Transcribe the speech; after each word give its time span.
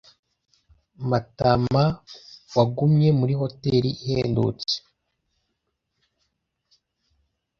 Matamawagumye 1.09 3.09
muri 3.19 3.33
hoteri 3.41 3.89
ihendutse. 4.05 4.75